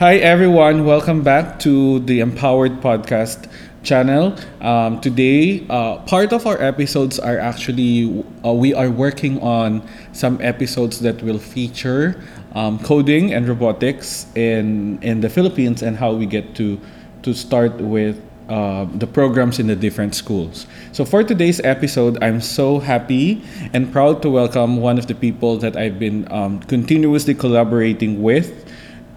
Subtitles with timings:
[0.00, 0.84] Hi, everyone.
[0.84, 3.48] Welcome back to the Empowered Podcast
[3.84, 4.34] channel.
[4.60, 10.40] Um, today, uh, part of our episodes are actually, uh, we are working on some
[10.42, 12.20] episodes that will feature
[12.56, 16.80] um, coding and robotics in, in the Philippines and how we get to,
[17.22, 20.66] to start with uh, the programs in the different schools.
[20.90, 25.56] So, for today's episode, I'm so happy and proud to welcome one of the people
[25.58, 28.68] that I've been um, continuously collaborating with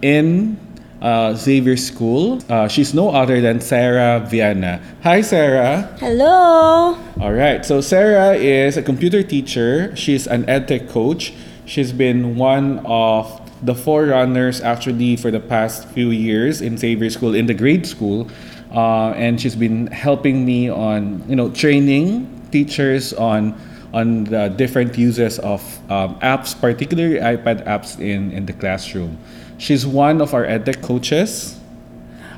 [0.02, 0.56] in
[1.00, 2.42] uh, Xavier School.
[2.48, 4.80] Uh, she's no other than Sarah Viana.
[5.02, 5.96] Hi, Sarah.
[6.00, 6.98] Hello.
[7.20, 7.64] All right.
[7.64, 11.32] So, Sarah is a computer teacher, she's an edtech coach.
[11.64, 13.28] She's been one of
[13.62, 18.30] the forerunners actually for the past few years in Xavier School, in the grade school.
[18.72, 23.54] Uh, and she's been helping me on, you know, training teachers on
[23.92, 29.16] on the different uses of um, apps, particularly iPad apps in, in the classroom.
[29.58, 31.58] She's one of our edtech coaches.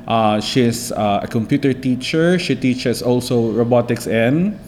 [0.07, 2.37] Uh, she's uh, a computer teacher.
[2.39, 4.59] She teaches also robotics and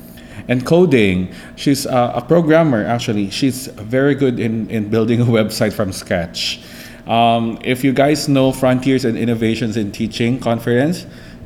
[0.47, 1.33] and coding.
[1.55, 3.29] She's uh, a programmer actually.
[3.31, 6.61] She's very good in, in building a website from scratch.
[7.07, 11.05] Um, if you guys know Frontiers and Innovations in Teaching conference,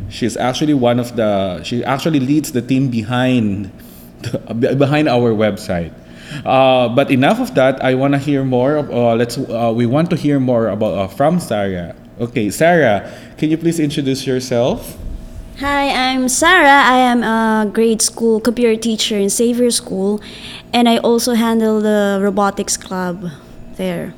[0.10, 3.72] she's actually one of the she actually leads the team behind
[4.60, 5.94] behind our website.
[6.46, 7.84] Uh, but enough of that.
[7.84, 8.80] I want to hear more.
[8.80, 9.38] Uh, let's.
[9.38, 11.96] Uh, we want to hear more about uh, from Sarah.
[12.20, 14.98] Okay, Sarah, can you please introduce yourself?
[15.60, 16.84] Hi, I'm Sarah.
[16.86, 20.22] I am a grade school computer teacher in Xavier School,
[20.74, 23.30] and I also handle the robotics club
[23.76, 24.14] there.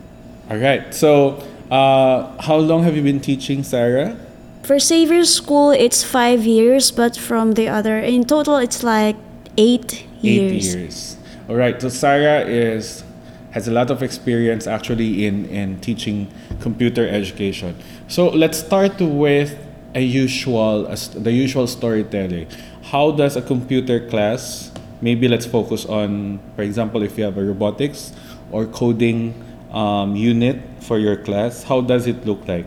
[0.50, 0.94] All right.
[0.94, 4.18] So, uh, how long have you been teaching, Sarah?
[4.64, 9.16] For Xavier School, it's five years, but from the other, in total, it's like
[9.58, 10.76] eight years.
[10.76, 11.18] Eight years.
[11.50, 11.82] All right.
[11.82, 13.04] So Sarah is
[13.50, 16.30] has a lot of experience actually in in teaching
[16.62, 17.74] computer education.
[18.08, 19.58] So let's start with
[19.96, 22.46] a usual the usual storytelling.
[22.94, 24.70] How does a computer class?
[25.02, 28.14] Maybe let's focus on, for example, if you have a robotics
[28.52, 29.34] or coding
[29.74, 31.64] um, unit for your class.
[31.64, 32.66] How does it look like?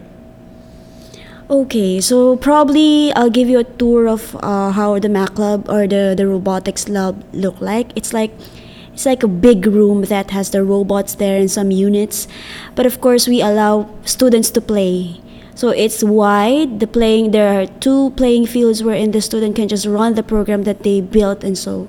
[1.51, 5.87] Okay, so probably I'll give you a tour of uh, how the Mac Lab or
[5.87, 7.93] the, the robotics lab look like.
[7.95, 8.33] It's like
[8.93, 12.29] it's like a big room that has the robots there and some units.
[12.75, 15.21] But of course, we allow students to play.
[15.55, 16.81] So it's wide.
[16.81, 20.65] The playing there are two playing fields wherein the student can just run the program
[20.65, 21.89] that they built and so.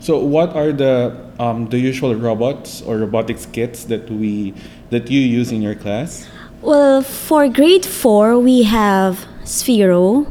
[0.00, 4.54] So what are the um, the usual robots or robotics kits that we
[4.90, 6.26] that you use in your class?
[6.60, 10.26] Well, for grade four we have Sphero.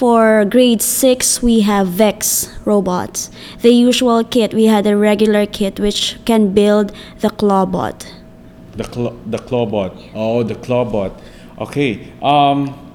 [0.00, 3.30] For grade 6, we have Vex robots.
[3.60, 8.10] The usual kit, we had a regular kit which can build the Clawbot.
[8.76, 10.12] The, cl- the Clawbot.
[10.14, 11.20] Oh, the Clawbot.
[11.58, 12.10] Okay.
[12.22, 12.94] Um,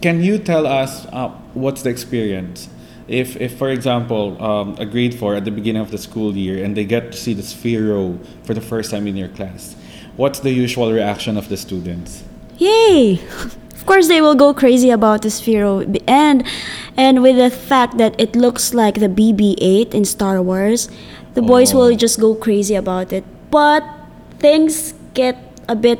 [0.00, 2.70] can you tell us uh, what's the experience?
[3.06, 6.64] If, if for example, um, a grade 4 at the beginning of the school year
[6.64, 9.76] and they get to see the Sphero for the first time in your class,
[10.16, 12.24] what's the usual reaction of the students?
[12.56, 13.20] Yay!
[13.80, 16.44] Of course, they will go crazy about the Sphero, and
[17.00, 20.92] and with the fact that it looks like the BB-8 in Star Wars,
[21.32, 21.78] the boys Oh.
[21.80, 23.24] will just go crazy about it.
[23.50, 23.82] But
[24.38, 25.98] things get a bit.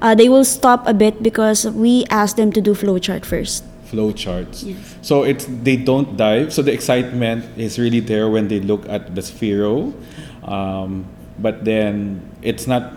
[0.00, 3.66] Uh, they will stop a bit because we ask them to do flowchart first.
[3.88, 4.68] flow charts.
[5.00, 6.52] So it's they don't dive.
[6.52, 9.96] So the excitement is really there when they look at the Sphero,
[10.44, 11.08] um,
[11.40, 12.92] but then it's not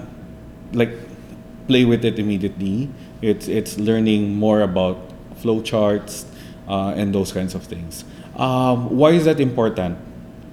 [0.75, 0.91] like
[1.71, 2.91] play with it immediately.
[3.21, 4.97] It's it's learning more about
[5.41, 6.25] flowcharts
[6.67, 8.03] uh, and those kinds of things.
[8.35, 9.97] Um, why is that important?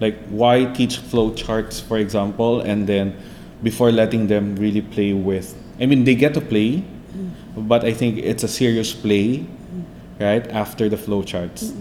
[0.00, 3.16] Like why teach flowcharts, for example, and then
[3.62, 5.56] before letting them really play with.
[5.80, 6.84] I mean, they get to play,
[7.56, 9.46] but I think it's a serious play
[10.20, 11.72] right after the flow charts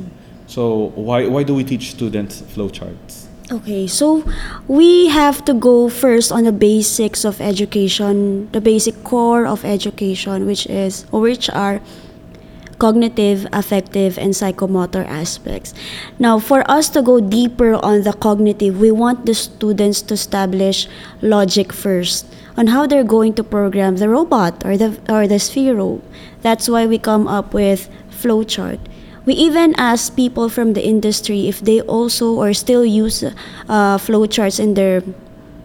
[0.47, 4.27] so why why do we teach students flow charts Okay, so
[4.67, 10.45] we have to go first on the basics of education, the basic core of education,
[10.45, 11.79] which is or which are
[12.77, 15.73] cognitive, affective, and psychomotor aspects.
[16.19, 20.89] Now, for us to go deeper on the cognitive, we want the students to establish
[21.21, 22.27] logic first
[22.57, 26.01] on how they're going to program the robot or the or the Sphero.
[26.41, 28.83] That's why we come up with flowchart.
[29.27, 34.57] We even asked people from the industry if they also or still use uh, flowcharts
[34.57, 35.03] in their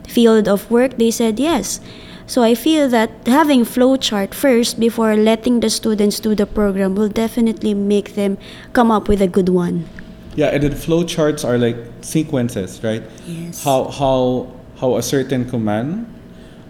[0.08, 0.98] field of work.
[0.98, 1.78] They said yes.
[2.26, 7.08] So I feel that having flowchart first before letting the students do the program will
[7.08, 8.36] definitely make them
[8.72, 9.86] come up with a good one.
[10.34, 13.60] yeah and then flowcharts are like sequences right Yes.
[13.68, 14.48] how how
[14.80, 16.08] how a certain command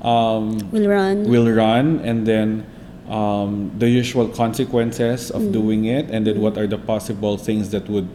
[0.02, 1.30] um, Will run.
[1.30, 2.66] will run and then
[3.12, 5.52] um, the usual consequences of mm.
[5.52, 8.08] doing it, and then what are the possible things that would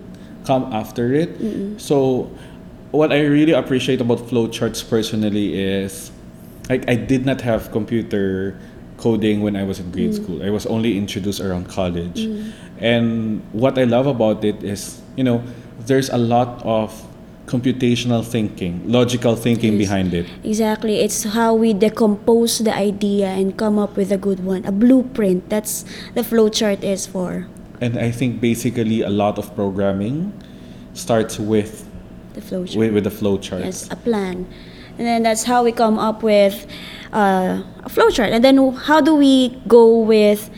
[0.44, 1.30] come after it.
[1.80, 2.32] So,
[2.90, 6.12] what I really appreciate about flowcharts personally is,
[6.68, 8.60] like, I did not have computer
[8.98, 10.24] coding when I was in grade mm.
[10.24, 10.42] school.
[10.42, 12.52] I was only introduced around college, mm.
[12.80, 15.44] and what I love about it is, you know,
[15.86, 16.90] there's a lot of
[17.48, 19.88] computational thinking, logical thinking Yes.
[19.88, 20.28] behind it.
[20.44, 21.00] Exactly.
[21.00, 25.50] It's how we decompose the idea and come up with a good one, a blueprint.
[25.50, 27.48] That's the flowchart is for
[27.80, 30.34] And I think basically a lot of programming
[30.94, 31.86] starts with
[32.34, 32.76] the flowchart.
[32.76, 33.66] with, with the flowcharts.
[33.66, 34.46] Yes, a plan.
[34.98, 36.66] And then that's how we come up with
[37.14, 38.34] uh, a flowchart.
[38.34, 38.58] And then
[38.90, 40.50] how do we go with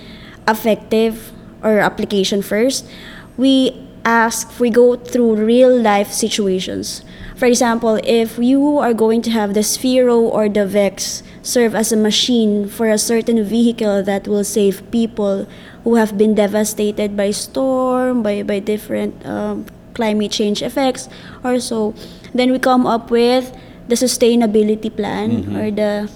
[0.48, 1.32] affective
[1.62, 2.88] or application first?
[3.36, 3.76] We
[4.06, 7.04] ask, we go through real life situations.
[7.36, 11.92] For example, if you are going to have the Sphero or the Vex serve as
[11.92, 15.48] a machine for a certain vehicle that will save people
[15.84, 21.08] who have been devastated by storm, by, by different um, climate change effects
[21.44, 21.94] or so,
[22.34, 23.56] then we come up with
[23.88, 26.10] the sustainability plan or the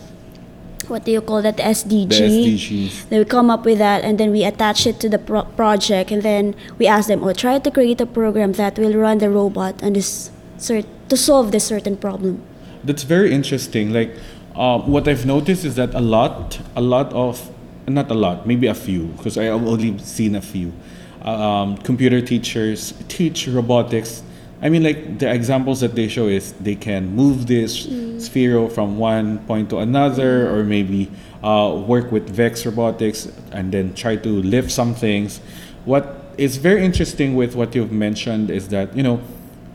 [0.89, 2.09] what do you call that the SDG.
[2.09, 3.09] The SDGs.
[3.09, 6.12] Then we come up with that and then we attach it to the pro- project
[6.12, 9.30] and then we ask them, oh, try to create a program that will run the
[9.30, 12.41] robot on this cert- to solve this certain problem.
[12.83, 13.94] That's very interesting.
[13.94, 14.15] Like,
[14.56, 17.50] um, what I've noticed is that a lot, a lot of,
[17.88, 20.74] not a lot, maybe a few, because I have only seen a few,
[21.21, 24.24] um, computer teachers teach robotics.
[24.63, 28.15] I mean, like the examples that they show is they can move this mm.
[28.15, 30.54] Sphero from one point to another, mm.
[30.54, 31.12] or maybe
[31.44, 35.39] uh, work with Vex robotics and then try to lift some things.
[35.83, 39.21] What is very interesting with what you've mentioned is that you know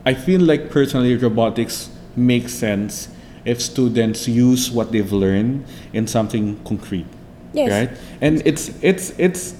[0.07, 3.09] I feel like personally robotics makes sense
[3.45, 7.05] if students use what they've learned in something concrete.
[7.53, 7.69] Yes.
[7.69, 7.97] Right?
[8.21, 9.55] And it's it's it's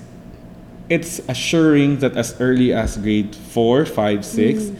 [0.89, 4.77] it's assuring that as early as grade four, five, six, mm.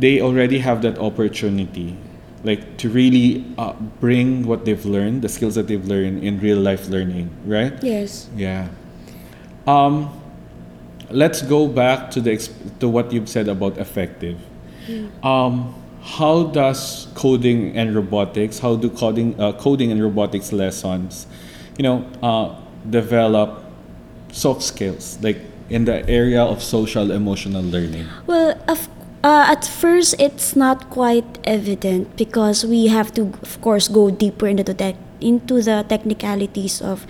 [0.00, 1.96] They already have that opportunity.
[2.42, 6.58] Like to really uh, bring what they've learned, the skills that they've learned in real
[6.58, 7.72] life learning, right?
[7.82, 8.28] Yes.
[8.34, 8.68] Yeah.
[9.66, 10.08] Um,
[11.10, 12.38] let's go back to the
[12.80, 14.40] to what you've said about affective.
[15.22, 18.58] Um, how does coding and robotics?
[18.58, 21.26] How do coding uh, coding and robotics lessons,
[21.76, 22.56] you know, uh,
[22.88, 23.64] develop
[24.32, 25.38] soft skills like
[25.68, 28.06] in the area of social emotional learning?
[28.26, 28.88] Well, of,
[29.22, 34.46] uh, at first it's not quite evident because we have to, of course, go deeper
[34.46, 37.06] into the tech, into the technicalities of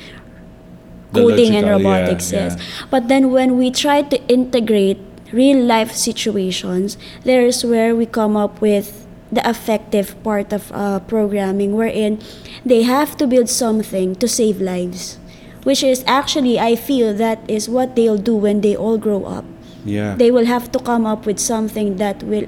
[1.13, 2.33] The coding and logical, yeah, robotics.
[2.33, 2.87] Yes, yeah.
[2.91, 4.99] but then when we try to integrate
[5.33, 11.75] real life situations, there's where we come up with the affective part of uh, programming,
[11.75, 12.19] wherein
[12.65, 15.19] they have to build something to save lives.
[15.63, 19.45] Which is actually, I feel that is what they'll do when they all grow up
[19.85, 20.15] Yeah.
[20.17, 22.47] they will have to come up with something that will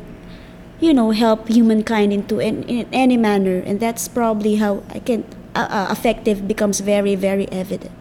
[0.81, 5.25] you know help humankind into in, in any manner and that's probably how i can
[5.55, 7.93] uh, uh, affective becomes very very evident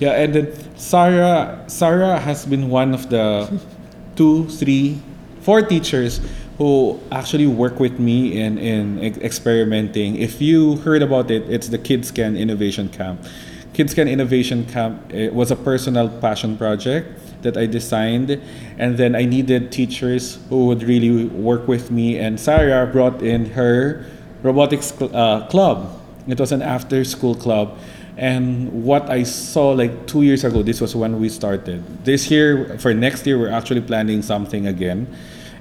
[0.00, 3.46] Yeah, and then Sarah Sarah has been one of the
[4.16, 4.98] two, three,
[5.40, 6.20] four teachers
[6.58, 10.16] who actually work with me in in experimenting.
[10.16, 13.22] If you heard about it, it's the KidsCan Innovation Camp.
[13.74, 17.06] KidsCan Innovation Camp it was a personal passion project
[17.44, 18.40] that I designed,
[18.78, 22.18] and then I needed teachers who would really work with me.
[22.18, 24.04] And Sarah brought in her
[24.42, 26.00] robotics cl- uh, club.
[26.26, 27.78] It was an after-school club,
[28.16, 32.04] and what I saw like two years ago, this was when we started.
[32.04, 35.06] This year, for next year, we're actually planning something again.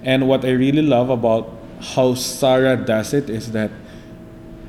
[0.03, 1.49] And what I really love about
[1.81, 3.71] how Sarah does it is that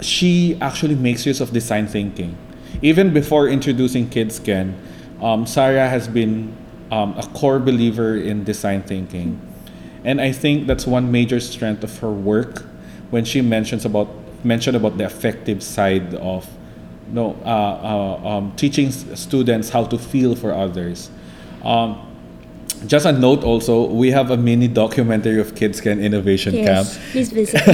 [0.01, 2.37] she actually makes use of design thinking.
[2.83, 4.75] Even before introducing KidsCan,
[5.23, 6.57] um, Sarah has been
[6.95, 9.41] um, a core believer in design thinking.
[10.05, 12.65] And I think that's one major strength of her work
[13.11, 14.09] when she mentions about
[14.45, 16.47] mentioned about the affective side of
[17.09, 21.11] no uh, uh, um, teaching students how to feel for others.
[21.65, 21.99] Um,
[22.87, 27.63] just a note also, we have a mini documentary of KidsCan Innovation Camp please visit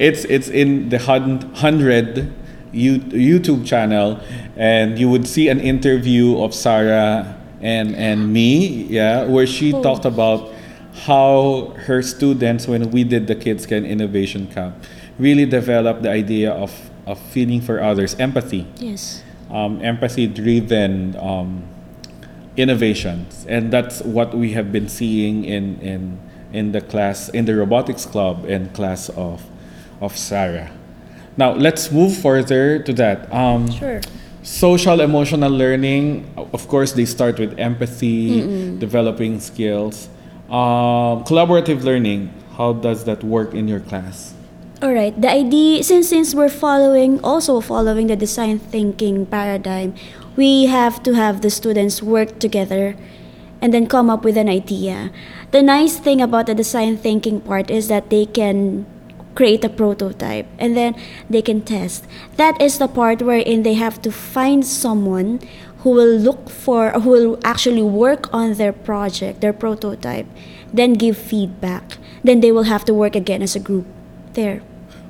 [0.00, 2.32] it's it's in the hun- hundred
[2.72, 4.20] YouTube channel,
[4.56, 9.82] and you would see an interview of Sarah and and me, yeah, where she Oh.
[9.82, 10.50] talked about
[11.06, 14.74] how her students, when we did the KidsCan Innovation Camp,
[15.18, 21.62] really developed the idea of of feeling for others, empathy yes um, empathy-driven um,
[22.56, 26.18] innovations, and that's what we have been seeing in in
[26.52, 29.42] in the class in the robotics club and class of
[30.00, 30.70] of Sarah.
[31.36, 33.32] Now let's move further to that.
[33.32, 34.00] Um, sure
[34.42, 38.40] social emotional learning of course they start with empathy
[38.78, 40.08] developing skills
[40.48, 44.34] um, collaborative learning how does that work in your class
[44.80, 45.12] All right.
[45.12, 49.92] The idea since since we're following also following the design thinking paradigm,
[50.40, 52.96] we have to have the students work together
[53.60, 55.12] and then come up with an idea.
[55.52, 58.88] The nice thing about the design thinking part is that they can
[59.40, 60.92] create a prototype and then
[61.32, 62.04] they can test.
[62.36, 65.40] That is the part wherein they have to find someone
[65.80, 70.26] who will look for who will actually work on their project, their prototype,
[70.76, 71.96] then give feedback.
[72.22, 73.86] Then they will have to work again as a group.
[74.36, 74.60] There.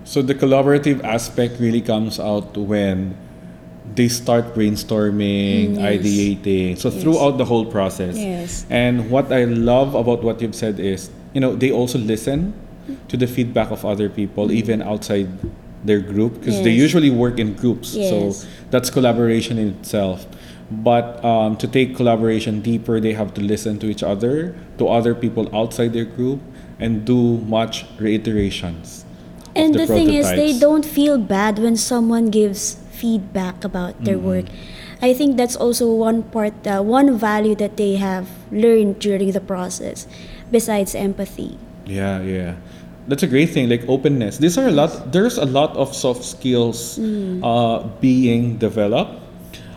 [0.07, 3.19] So the collaborative aspect really comes out when
[3.99, 5.91] they start brainstorming, Mm, yes.
[5.91, 6.79] ideating.
[6.79, 8.15] So throughout the whole process.
[8.15, 8.63] Yes.
[8.71, 12.55] And what I love about what you've said is, you know, they also listen
[13.09, 15.29] to the feedback of other people, even outside
[15.85, 16.87] their group, because they Mm.
[16.87, 17.95] Usually work in groups.
[17.97, 18.11] Yes.
[18.11, 20.27] So that's collaboration in itself.
[20.71, 25.15] But um, to take collaboration deeper, they have to listen to each other, to other
[25.15, 26.39] people outside their group,
[26.79, 29.05] and do much reiterations.
[29.57, 34.27] And the, thing is, they don't feel bad when someone gives feedback about their Mm-hmm.
[34.27, 34.47] work.
[35.03, 39.41] I think that's also one part, uh, one value that they have learned during the
[39.41, 40.07] process,
[40.53, 41.57] besides empathy.
[41.87, 42.55] Yeah, yeah.
[43.11, 44.39] That's a great thing, like openness.
[44.39, 45.11] These are a lot.
[45.11, 47.43] There's a lot of soft skills Mm.
[47.43, 49.19] uh, being developed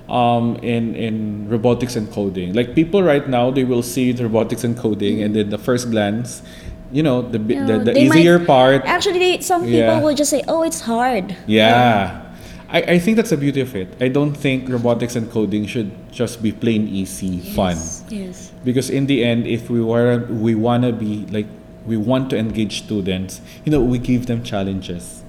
[0.05, 2.53] um, in in robotics and coding.
[2.53, 5.89] Like people right now, they will see the robotics and coding, and then the first
[5.89, 6.45] glance,
[6.93, 8.85] you know, the the, the they might- easier part.
[8.85, 9.97] Actually, they, some people Yeah.
[10.03, 12.21] will just say, "Oh, it's hard." Yeah.
[12.73, 13.93] I, I think that's the beauty of it.
[14.01, 17.77] I don't think robotics and coding should just be plain easy, fun.
[18.09, 18.49] Yes.
[18.65, 21.45] because in the end if we were we want to be like
[21.85, 23.41] we want to engage students.
[23.65, 25.23] You know we give them challenges.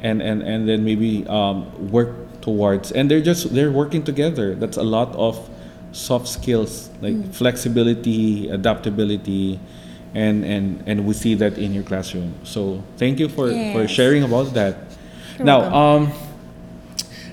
[0.00, 4.54] And and and then maybe um, work towards and they're just they're working together.
[4.54, 5.48] That's a lot of
[5.92, 9.58] soft skills like flexibility adaptability
[10.14, 12.34] and and and we see that in your classroom.
[12.44, 14.76] So thank you for for sharing about that.
[15.36, 16.12] You're now welcome.
[16.12, 16.12] um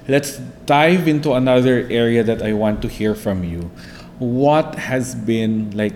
[0.08, 3.72] let's dive into another area that I want to hear from you.
[4.20, 5.94] What has been like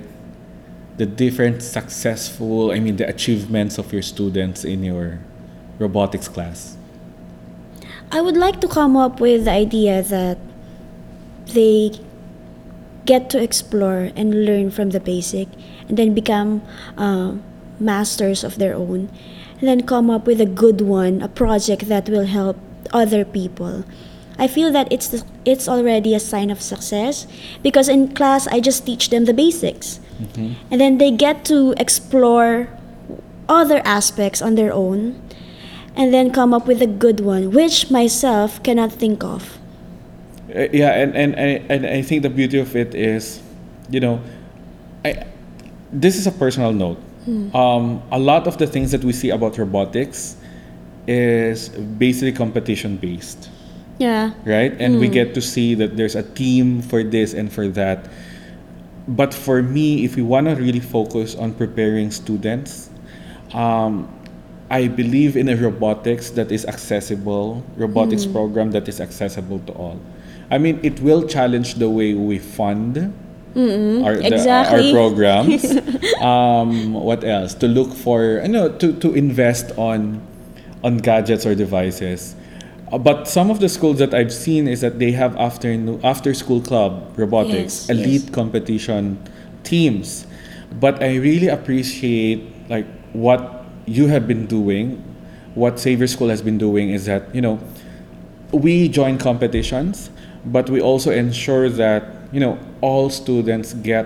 [0.99, 5.19] the different successful, I mean, the achievements of your students in your
[5.79, 6.75] robotics class?
[8.11, 10.37] I would like to come up with the idea that
[11.55, 11.91] they
[13.05, 15.47] get to explore and learn from the basic
[15.87, 16.61] and then become
[16.97, 17.33] uh,
[17.79, 19.09] masters of their own
[19.59, 22.57] and then come up with a good one a project that will help
[22.91, 23.85] other people
[24.39, 27.27] i feel that it's the, it's already a sign of success
[27.61, 29.99] because in class i just teach them the basics
[30.35, 32.67] and then they get to explore
[33.47, 35.19] other aspects on their own
[35.95, 39.57] and then come up with a good one, which myself cannot think of.
[40.55, 43.41] Uh, yeah, and, and, and, and I think the beauty of it is,
[43.89, 44.21] you know,
[45.03, 45.25] I,
[45.91, 46.99] this is a personal note.
[47.53, 50.35] Um, a lot of the things that we see about robotics
[51.05, 53.49] is basically competition based.
[53.99, 54.31] Yeah.
[54.45, 54.71] right?
[54.79, 58.09] And we get to see that there's a team for this and for that.
[59.07, 62.89] But for me, if we want to really focus on preparing students,
[63.53, 64.07] um,
[64.69, 69.99] I believe in a robotics that is accessible, robotics program that is accessible to all.
[70.51, 72.97] I mean, it will challenge the way we fund
[73.55, 74.87] our, the- exactly.
[74.87, 75.65] our programs.
[76.21, 77.53] um, what else?
[77.55, 80.21] To look for, you know, to, to invest on
[80.83, 82.35] on gadgets or devices.
[82.91, 85.69] Uh, But some of the schools that I've seen is that they have after
[86.03, 88.29] after school club robotics, Yes, elite yes.
[88.29, 89.17] competition
[89.63, 90.25] teams.
[90.79, 95.01] But I really appreciate like what you have been doing,
[95.55, 97.59] what Xavier School has been doing is that, you know,
[98.51, 100.09] we join competitions,
[100.45, 104.05] but we also ensure that, you know, all students get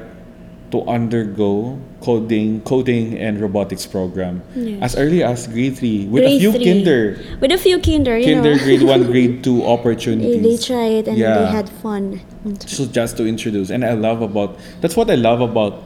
[0.74, 4.82] to undergo coding, coding and robotics program Yes.
[4.82, 6.66] as early as grade 3 with a few three.
[6.66, 7.02] kinder
[7.40, 8.64] With a few kinder, you kinder know.
[8.66, 11.38] grade 1 grade 2 they, opportunities they tried and Yeah.
[11.38, 12.22] they had fun.
[12.66, 15.84] so just to introduce and i love about that's what i love about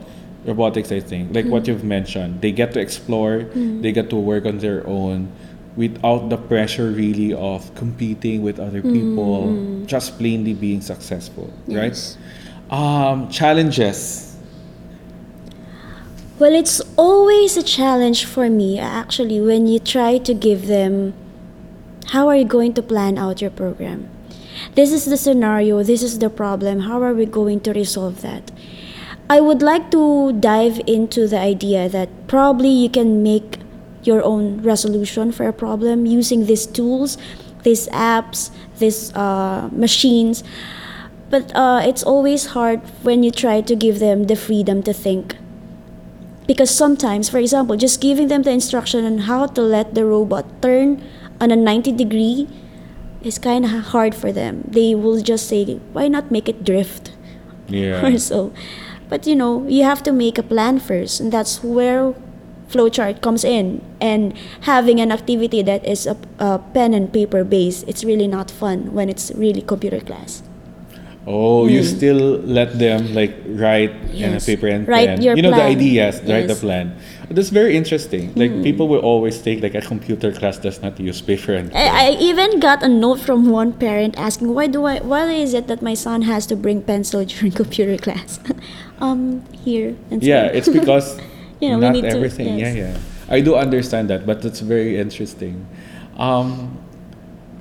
[0.48, 1.50] robotics i think like Mm.
[1.52, 3.44] what you've mentioned they get to explore
[3.84, 5.28] they get to work on their own
[5.76, 9.52] without the pressure really of competing with other people
[9.86, 11.76] just plainly being successful Mm.
[11.76, 11.76] Yes.
[11.76, 11.98] right
[12.72, 14.27] um challenges
[16.38, 21.14] Well, it's always a challenge for me actually when you try to give them
[22.12, 24.08] how are you going to plan out your program?
[24.74, 28.52] This is the scenario, this is the problem, how are we going to resolve that?
[29.28, 33.58] I would like to dive into the idea that probably you can make
[34.04, 37.18] your own resolution for a problem using these tools
[37.64, 40.44] these apps, these uh, machines.
[41.28, 45.36] But uh, it's always hard when you try to give them the freedom to think.
[46.48, 50.62] Because sometimes, for example, just giving them the instruction on how to let the robot
[50.62, 51.04] turn
[51.40, 52.48] on a 90 degree
[53.22, 54.64] is kind of hard for them.
[54.66, 57.12] They will just say, why not make it drift?
[57.68, 58.00] Yeah.
[58.00, 58.52] or so.
[59.10, 62.14] But you know, you have to make a plan first, and that's where
[62.68, 63.84] flowchart comes in.
[64.00, 68.50] And having an activity that is a, a pen and paper based, it's really not
[68.50, 70.42] fun when it's really computer class.
[71.30, 75.20] Oh, you still let them like write in a paper and Write pen.
[75.20, 75.76] your you know the plan.
[75.76, 76.96] ideas, write the plan.
[77.28, 78.32] That's very interesting.
[78.34, 81.84] Like people will always think like a computer class does not use paper and pen.
[81.84, 85.52] I, I even got a note from one parent asking why do I why is
[85.52, 88.40] it that my son has to bring pencil during computer class?
[89.04, 91.20] um, here and yeah, it's because
[91.60, 92.56] You know, we not need to- everything.
[92.56, 92.72] yes.
[92.72, 92.98] Yeah, yeah.
[93.28, 95.66] I do understand that, but it's very interesting.
[96.16, 96.78] Um,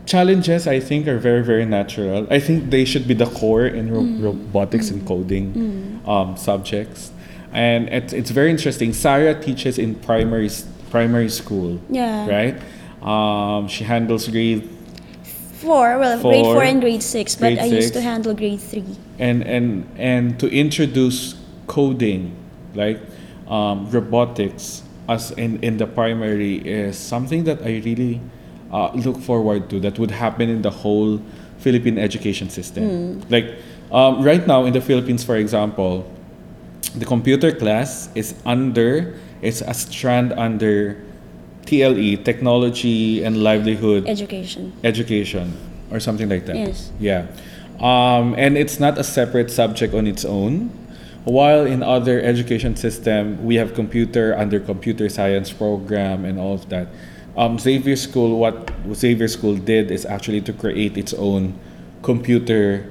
[0.08, 2.26] challenges, I think, are very, very natural.
[2.32, 4.24] I think they should be the core in ro- Mm.
[4.24, 7.12] robotics and coding um, subjects.
[7.54, 8.94] And it's, it's very interesting.
[8.94, 10.50] Sarah teaches in primary
[10.90, 12.26] primary school, yeah.
[12.26, 12.56] right?
[13.04, 14.64] Um, she handles grade
[15.60, 18.62] Four, well, grade Four, four and grade six, but grade I used to handle grade
[18.62, 18.86] three.
[19.20, 21.36] and and and to introduce
[21.68, 22.32] coding
[22.76, 23.00] like
[23.50, 28.22] um, robotics as in in the primary is something that I really
[28.72, 31.22] uh, look forward to that would happen in the whole
[31.60, 33.56] Philippine education system like
[33.92, 36.06] um, right now in the Philippines for example
[36.96, 40.98] the computer class is under it's a strand under
[41.68, 44.74] TLE technology and livelihood Education.
[44.84, 45.54] education
[45.92, 46.56] or something like that.
[46.56, 46.92] Yes.
[47.00, 47.28] Yeah.
[47.80, 50.72] Um, and it's not a separate subject on its own.
[51.26, 56.70] While in other education system, we have computer under computer science program and all of
[56.70, 56.88] that.
[57.38, 61.54] Um, Xavier School, what Xavier School did is actually to create its own
[62.02, 62.86] computer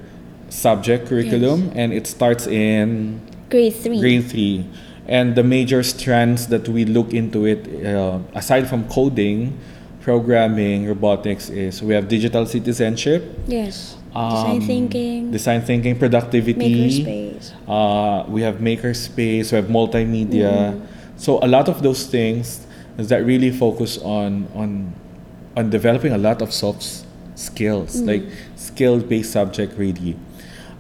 [0.49, 3.99] subject curriculum, and it starts in Grade three.
[3.99, 4.65] grade three.
[5.09, 9.59] And the major strands that we look into it, uh, aside from coding,
[10.01, 13.97] programming, robotics, is we have digital citizenship, Yes.
[14.17, 15.31] Design um, thinking.
[15.31, 17.03] design thinking, productivity.
[17.05, 17.53] Makerspace.
[17.69, 19.53] Uh, we have makerspace.
[19.53, 20.81] We have multimedia.
[21.17, 22.66] So a lot of those things
[22.99, 24.93] is that really focus on on
[25.57, 27.05] on developing a lot of soft
[27.35, 28.23] skills, like
[28.57, 30.17] skill-based subject really.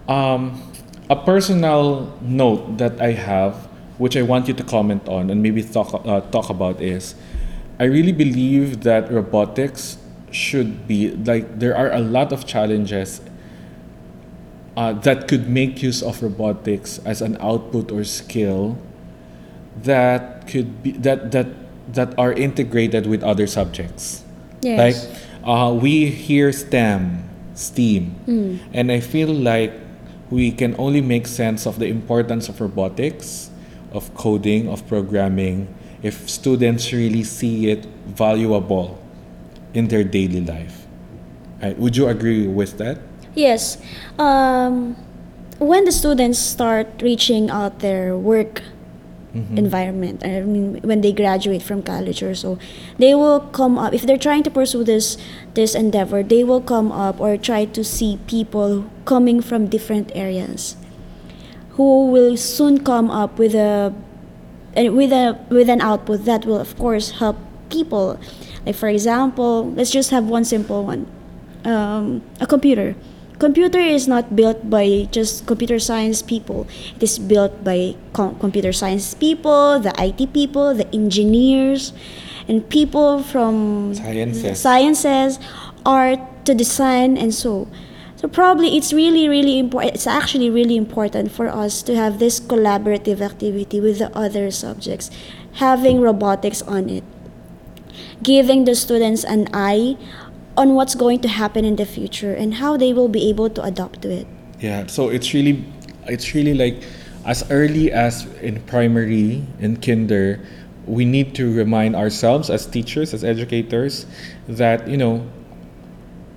[0.09, 0.72] Um,
[1.09, 3.55] a personal note that I have,
[3.98, 7.14] which I want you to comment on and maybe talk uh, talk about is,
[7.79, 9.98] I really believe that robotics
[10.31, 13.20] should be like there are a lot of challenges
[14.76, 18.76] uh, that could make use of robotics as an output or skill
[19.83, 21.46] that could be that that
[21.88, 24.25] that are integrated with other subjects
[24.62, 24.79] Yes.
[24.79, 24.99] like
[25.44, 27.22] uh, we hear STEM,
[27.55, 28.14] STEAM,
[28.75, 29.72] and I feel like
[30.29, 33.51] we can only make sense of the importance of robotics,
[33.92, 35.72] of coding, of programming,
[36.03, 38.99] if students really see it valuable
[39.72, 40.87] in their daily life.
[41.62, 41.79] Right?
[41.79, 42.99] Would you agree with that?
[43.35, 43.79] Yes.
[44.18, 44.96] Um,
[45.59, 48.62] when the students start reaching out their work
[49.57, 52.59] environment, I mean, when they graduate from college or so,
[52.99, 53.92] they will come up.
[53.94, 55.18] If they're trying to pursue this
[55.55, 60.77] this endeavor, they will come up or try to see people coming from different areas,
[61.77, 63.94] who will soon come up with a
[64.75, 67.37] and with a with an output that will of course help
[67.70, 68.20] people.
[68.64, 71.07] Like for example, let's just have one simple one
[71.64, 72.94] um, a computer.
[73.38, 76.66] Computer is not built by just computer science people.
[76.96, 81.92] It is built by com- computer science people, the IT people, the engineers,
[82.49, 84.59] and people from Sciences.
[84.59, 85.38] sciences,
[85.85, 87.68] art to design, and so.
[88.16, 89.94] So probably it's really, really important.
[89.94, 95.11] It's actually really important for us to have this collaborative activity with the other subjects,
[95.61, 97.05] having robotics on it
[98.22, 99.96] giving the students an eye
[100.57, 103.62] on what's going to happen in the future and how they will be able to
[103.62, 104.27] adapt to it.
[104.61, 105.64] Yeah, so it's really
[106.07, 106.83] it's really like
[107.25, 110.40] as early as in primary in kinder,
[110.87, 114.07] we need to remind ourselves as teachers, as educators,
[114.49, 115.27] that you know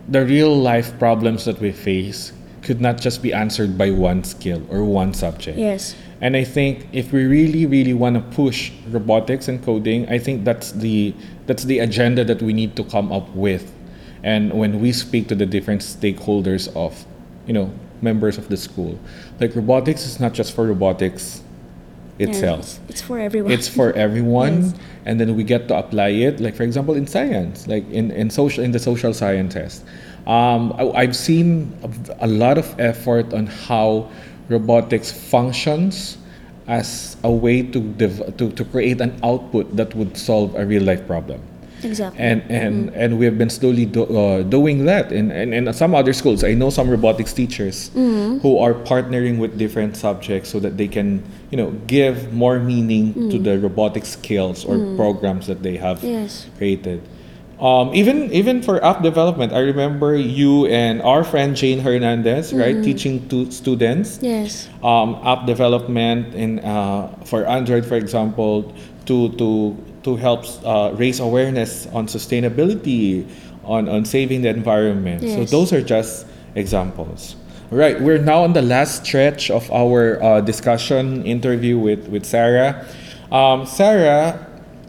[0.10, 4.62] the real life problems that we face could not just be answered by one skill
[4.70, 5.58] or one subject.
[5.58, 5.96] Yes.
[6.22, 10.44] And I think if we really, really want to push robotics and coding, I think
[10.44, 11.14] that's the
[11.46, 13.72] that's the agenda that we need to come up with.
[14.24, 17.06] And when we speak to the different stakeholders of,
[17.48, 19.00] you know, members of the school,
[19.40, 21.42] like robotics is not just for robotics
[22.20, 22.62] it Yeah.
[22.90, 23.52] It's for everyone.
[23.52, 24.74] It's for everyone, Yes.
[25.06, 26.42] and then we get to apply it.
[26.42, 29.84] Like for example, in science, like in, in social in the social sciences,
[30.28, 34.10] um, I, I've seen a, a lot of effort on how
[34.50, 36.18] robotics functions
[36.68, 40.84] as a way to, dev- to to create an output that would solve a real
[40.84, 41.40] life problem
[41.84, 42.20] exactly.
[42.20, 45.12] and and and we have been slowly do, uh, doing that.
[45.12, 49.58] In, in in some other schools i know some robotics teachers who are partnering with
[49.58, 54.66] different subjects so that they can you know give more meaning to the robotic skills
[54.66, 56.48] or programs that they have Yes.
[56.58, 57.02] created.
[57.60, 62.80] Um, even even for app development i remember you and our friend jane hernandez right
[62.82, 64.70] teaching to students yes.
[64.82, 68.72] um, app development in uh, for Android, for example,
[69.12, 73.28] to to to help uh, raise awareness on sustainability,
[73.64, 75.22] on on saving the environment.
[75.22, 77.36] So those are just examples.
[77.72, 82.88] Right, we're now on the last stretch of our uh, discussion interview with with Sarah.
[83.32, 84.42] Um, Sarah,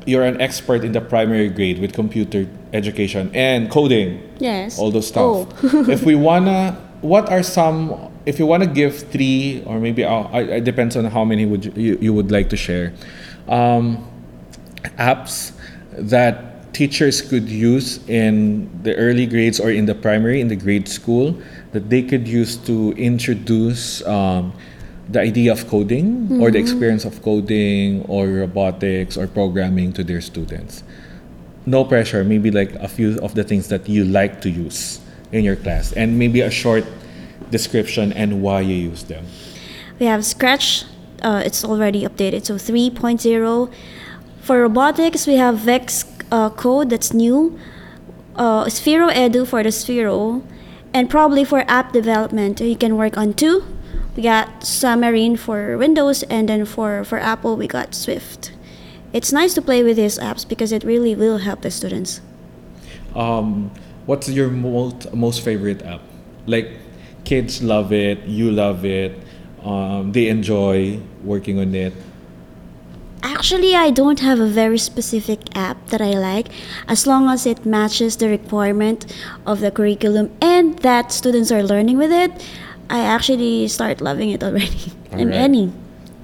[0.07, 4.79] you're an expert in the primary grade with computer education and coding Yes.
[4.79, 5.23] all those stuff.
[5.63, 5.91] Oh.
[5.91, 8.09] if we wanna, what are some?
[8.25, 11.73] If you wanna give three, or maybe uh, it depends on how many would you,
[11.77, 12.95] you, you would like to share,
[13.49, 14.07] um,
[14.99, 15.53] apps
[15.93, 20.89] that teachers could use in the early grades or in the primary in the grade
[20.89, 21.37] school
[21.73, 24.53] that they could use to introduce um,
[25.09, 30.21] the idea of coding or the experience of coding or robotics or programming to their
[30.21, 30.85] students
[31.67, 35.01] no pressure maybe like a few of the things that you like to use
[35.33, 36.85] in your class and maybe a short
[37.51, 39.27] description and why you use them
[40.01, 40.87] We have Scratch.
[41.23, 43.71] Uh, it's already updated, so 3.0.
[44.41, 47.59] For robotics, we have Vex uh, code that's new.
[48.37, 50.43] Uh, Sphero Edu for the Sphero.
[50.93, 53.63] And probably for app development, you can work on two.
[54.17, 58.53] We got Xamarin for Windows, and then for, for Apple, we got Swift.
[59.13, 62.21] It's nice to play with these apps because it really will help the students.
[63.15, 63.71] um,
[64.07, 66.01] what's your most most favorite app
[66.47, 66.69] like
[67.25, 69.19] kids love it you love it
[69.65, 71.93] um, they enjoy working on it
[73.23, 76.49] Actually, I don't have a very specific app that I like
[76.89, 79.07] as long as it matches the requirement
[79.47, 82.33] of the curriculum and that students are learning with it.
[82.89, 84.93] I actually start loving it already.
[85.13, 85.35] and Alright.
[85.35, 85.73] any.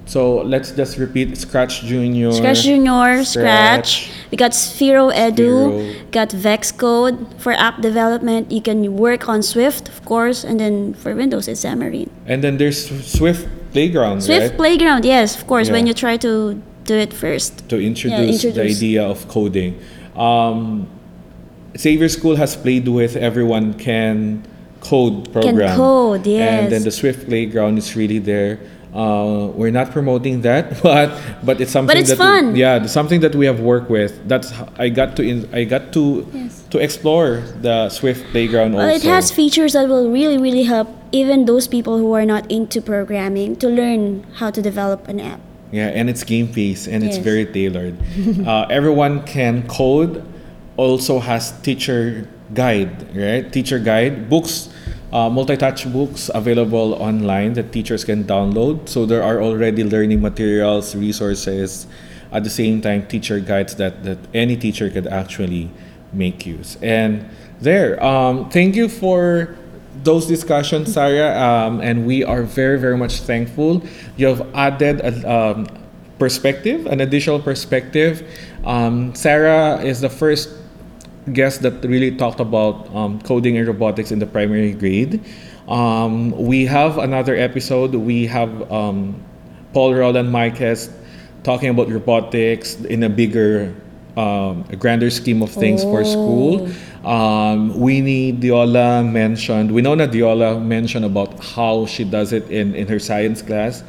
[0.05, 4.09] so let's just repeat scratch junior Scratch Junior, Scratch.
[4.31, 6.11] We got Sphero Edu, Sphero.
[6.11, 7.17] got Vex Code.
[7.37, 11.63] For app development, you can work on Swift, of course, and then for Windows, it's
[11.63, 12.09] Xamarin.
[12.25, 16.61] and then there's swift playground Swift right Playground, yes, of course, when you try to
[16.87, 17.67] do it first.
[17.69, 18.77] to introduce, the introduce.
[18.77, 19.77] idea of coding.
[20.15, 20.87] Um,
[21.77, 24.41] Xavier School has played with everyone can
[24.81, 25.53] code program.
[25.69, 26.63] Can code, yes.
[26.63, 28.59] And then the Swift Playground is really there.
[28.95, 31.11] Uh, we're not promoting that, but
[31.43, 32.53] but it's something But it's that fun.
[32.53, 34.11] We, yeah, something that we have worked with.
[34.27, 36.63] That's I got to in, I got to Yes.
[36.71, 38.95] to explore the Swift Playground Well, also.
[38.97, 42.81] it has features that will really, really help even those people who are not into
[42.81, 45.41] programming to learn how to develop an app.
[45.71, 47.97] Yeah, and it's game based and it's very tailored.
[48.47, 50.23] uh, everyone can code.
[50.77, 53.51] Also has teacher guide, right?
[53.51, 54.69] Teacher guide books,
[55.11, 58.87] uh, multi-touch books available online that teachers can download.
[58.87, 61.87] So there are already learning materials, resources.
[62.31, 65.71] At the same time, teacher guides that that any teacher could actually
[66.13, 66.77] make use.
[66.81, 67.27] And
[67.59, 69.55] there, um, thank you for
[70.03, 73.83] those discussions, Sarah, um, and we are very, very much thankful.
[74.17, 75.67] You have added a um,
[76.19, 78.27] perspective, an additional perspective.
[78.65, 80.49] Um, Sarah is the first
[81.33, 85.23] guest that really talked about um, coding and robotics in the primary grade.
[85.67, 87.93] Um, we have another episode.
[87.93, 89.21] We have um,
[89.73, 90.89] Paul Roland Marquez
[91.43, 93.75] talking about robotics in a bigger,
[94.15, 96.69] um, a grander scheme of things for school.
[97.07, 102.99] Um, need Diola mentioned, Winona Diola mentioned about how she does it in, in her
[102.99, 103.81] science class.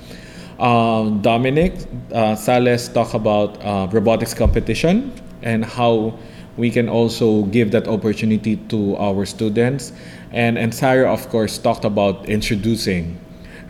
[0.60, 1.74] Um, Dominic
[2.14, 6.16] uh, Sales talk about uh, robotics competition and how
[6.56, 9.92] we can also give that opportunity to our students.
[10.30, 13.18] And, and Sarah, of course, talked about introducing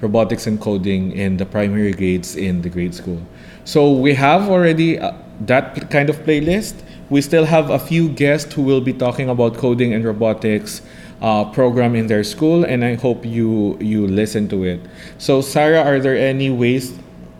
[0.03, 3.21] robotics and coding in the primary grades in the grade school.
[3.65, 5.13] So we have already uh,
[5.47, 6.75] that kind of playlist.
[7.11, 10.83] We still have a few guests who will be talking about coding and robotics
[11.21, 14.81] uh, program in their school, and I hope you you listen to it.
[15.19, 16.93] So Sarah, are there any ways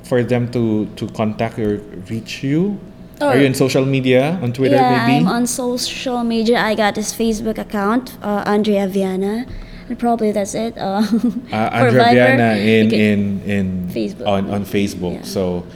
[0.03, 1.79] for them to to contact or
[2.09, 2.81] reach you?
[3.21, 3.29] Oh.
[3.29, 5.27] Are you in social media on Twitter yeah, maybe?
[5.27, 6.61] I'm on social media.
[6.61, 9.45] I got this Facebook account, uh, Andrea Viana.
[9.89, 10.77] And probably that's it.
[10.77, 11.03] Uh,
[11.53, 14.27] uh, Andrea Viana in, in in Facebook.
[14.27, 15.15] on on Facebook.
[15.15, 15.23] Yeah.
[15.23, 15.67] So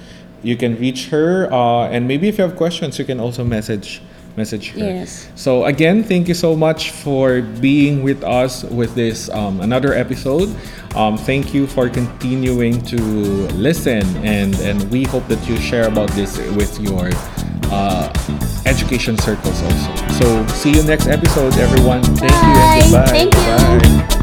[0.42, 4.02] you can reach her, uh, and maybe if you have questions, you can also message
[4.36, 4.78] message her.
[4.78, 5.28] Yes.
[5.34, 10.48] So again, thank you so much for being with us with this um, another episode.
[10.94, 12.96] Um, thank you for continuing to
[13.56, 17.10] listen, and and we hope that you share about this with your
[17.70, 18.12] uh,
[18.66, 19.96] education circles also.
[20.18, 22.02] So see you next episode, everyone.
[22.02, 23.00] Thank you and Bye.
[23.04, 23.06] goodbye.
[23.06, 24.08] Thank you.
[24.08, 24.18] Bye.